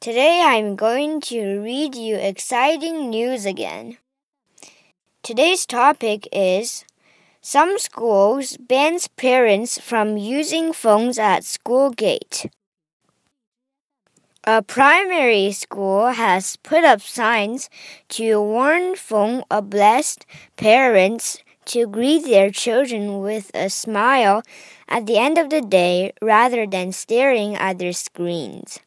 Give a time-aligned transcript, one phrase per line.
[0.00, 3.98] Today I'm going to read you exciting news again.
[5.22, 6.86] Today's topic is
[7.42, 12.46] Some schools bans parents from using phones at school gate.
[14.44, 17.68] A primary school has put up signs
[18.16, 20.24] to warn phone obsessed
[20.56, 24.40] parents to greet their children with a smile
[24.88, 28.80] at the end of the day rather than staring at their screens.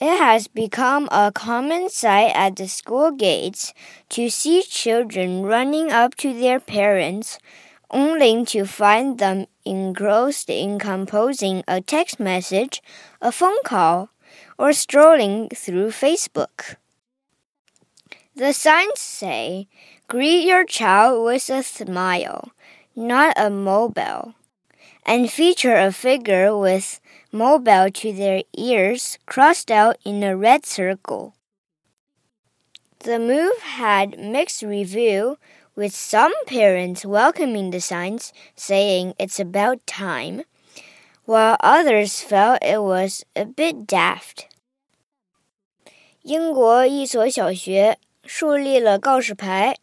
[0.00, 3.74] It has become a common sight at the school gates
[4.10, 7.40] to see children running up to their parents,
[7.90, 12.80] only to find them engrossed in composing a text message,
[13.20, 14.10] a phone call,
[14.56, 16.76] or strolling through Facebook.
[18.36, 19.66] The signs say,
[20.06, 22.52] Greet your child with a smile,
[22.94, 24.34] not a mobile,
[25.05, 26.99] and feature a figure with
[27.31, 31.33] mobile to their ears crossed out in a red circle.
[32.99, 35.37] The move had mixed review,
[35.75, 40.43] with some parents welcoming the signs, saying it's about time,
[41.25, 44.47] while others felt it was a bit daft.
[46.21, 49.75] 英国一所小学树立了告示牌，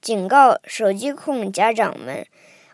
[0.00, 2.26] 警告手机控家长们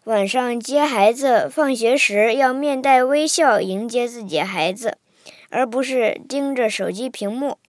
[0.05, 4.97] 晚上接孩子放学时，要面带微笑迎接自己孩子，
[5.51, 7.59] 而不是盯着手机屏幕。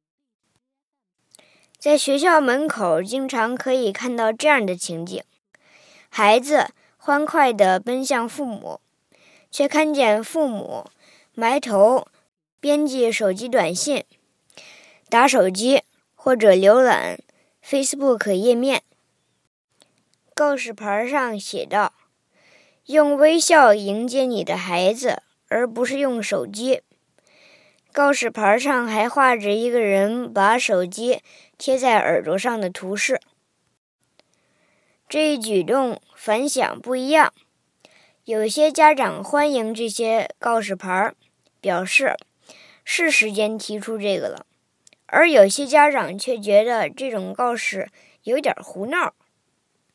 [1.78, 5.22] 在学校门口，经常可以看到这样的情景：
[6.08, 8.80] 孩子欢快地奔向父母，
[9.50, 10.86] 却看见父母
[11.34, 12.08] 埋头
[12.58, 14.04] 编辑手机短信、
[15.10, 15.82] 打手机
[16.14, 17.18] 或者浏览
[17.62, 18.82] Facebook 页面。
[20.34, 21.92] 告示牌上写道。
[22.86, 26.82] 用微笑迎接你的孩子，而不是用手机。
[27.92, 31.20] 告示牌上还画着一个人把手机
[31.56, 33.20] 贴在耳朵上的图示。
[35.08, 37.32] 这一举动反响不一样，
[38.24, 41.14] 有些家长欢迎这些告示牌，
[41.60, 42.16] 表示
[42.84, 44.46] 是时间提出这个了；
[45.06, 47.88] 而有些家长却觉得这种告示
[48.24, 49.14] 有点胡闹。